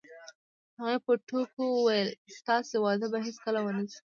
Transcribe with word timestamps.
هغې 0.79 0.97
په 1.05 1.13
ټوکو 1.27 1.63
وویل: 1.71 2.09
ستاسې 2.39 2.75
واده 2.83 3.05
به 3.11 3.17
هیڅکله 3.25 3.59
ونه 3.61 3.83
شي. 3.91 3.99